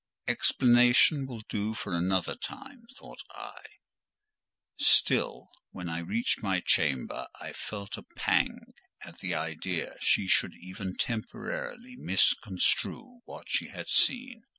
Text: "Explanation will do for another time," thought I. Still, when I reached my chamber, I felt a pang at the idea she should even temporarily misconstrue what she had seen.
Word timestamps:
"Explanation 0.27 1.27
will 1.27 1.43
do 1.47 1.75
for 1.75 1.93
another 1.95 2.33
time," 2.33 2.87
thought 2.97 3.21
I. 3.35 3.61
Still, 4.79 5.49
when 5.69 5.89
I 5.89 5.99
reached 5.99 6.41
my 6.41 6.59
chamber, 6.59 7.27
I 7.39 7.53
felt 7.53 7.97
a 7.99 8.03
pang 8.15 8.73
at 9.03 9.19
the 9.19 9.35
idea 9.35 9.97
she 9.99 10.25
should 10.27 10.55
even 10.59 10.95
temporarily 10.97 11.95
misconstrue 11.97 13.19
what 13.25 13.45
she 13.47 13.67
had 13.67 13.87
seen. 13.87 14.41